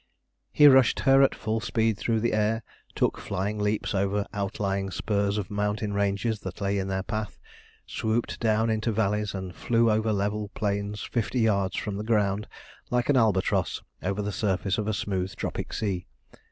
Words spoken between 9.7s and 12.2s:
over level plains fifty yards from the